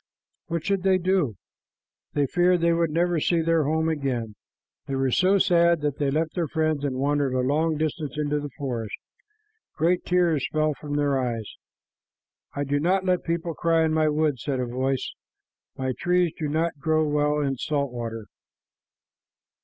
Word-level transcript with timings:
What 0.47 0.65
should 0.65 0.81
they 0.81 0.97
do? 0.97 1.35
They 2.13 2.25
feared 2.25 2.61
they 2.61 2.73
would 2.73 2.89
never 2.89 3.19
see 3.19 3.43
their 3.43 3.65
home 3.65 3.87
again. 3.87 4.33
They 4.87 4.95
were 4.95 5.11
so 5.11 5.37
sad 5.37 5.81
that 5.81 5.99
they 5.99 6.09
left 6.09 6.33
their 6.33 6.47
friends 6.47 6.83
and 6.83 6.95
wandered 6.95 7.35
a 7.35 7.41
long 7.41 7.77
distance 7.77 8.17
into 8.17 8.39
the 8.39 8.49
forest. 8.57 8.95
Great 9.75 10.03
tears 10.03 10.43
fell 10.51 10.73
from 10.73 10.95
their 10.95 11.19
eyes. 11.21 11.53
"I 12.55 12.63
do 12.63 12.79
not 12.79 13.05
let 13.05 13.23
people 13.23 13.53
cry 13.53 13.85
in 13.85 13.93
my 13.93 14.09
woods," 14.09 14.41
said 14.43 14.59
a 14.59 14.65
voice. 14.65 15.13
"My 15.77 15.93
trees 15.99 16.33
do 16.35 16.47
not 16.47 16.79
grow 16.79 17.07
well 17.07 17.39
in 17.39 17.57
salt 17.57 17.91
water." 17.91 18.25